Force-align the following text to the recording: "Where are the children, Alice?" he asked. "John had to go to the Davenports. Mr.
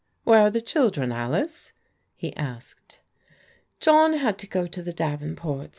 "Where 0.23 0.39
are 0.39 0.49
the 0.49 0.61
children, 0.61 1.11
Alice?" 1.11 1.73
he 2.15 2.35
asked. 2.35 3.01
"John 3.79 4.13
had 4.13 4.39
to 4.39 4.47
go 4.47 4.65
to 4.65 4.81
the 4.81 4.91
Davenports. 4.93 5.67
Mr. 5.67 5.69